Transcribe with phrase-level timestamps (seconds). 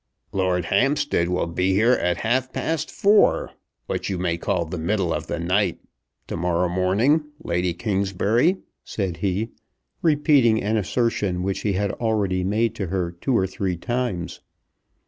[0.31, 3.51] "Lord Hampstead will be here at half past four
[3.85, 5.79] what you may call the middle of the night
[6.25, 9.49] to morrow morning, Lady Kingsbury," said he,
[10.01, 14.39] repeating an assertion which he had already made to her two or three times.